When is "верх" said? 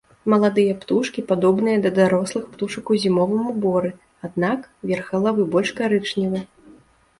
4.95-5.15